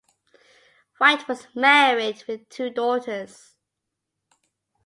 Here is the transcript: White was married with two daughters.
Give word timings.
White 0.97 1.27
was 1.27 1.45
married 1.53 2.23
with 2.27 2.49
two 2.49 2.71
daughters. 2.71 3.53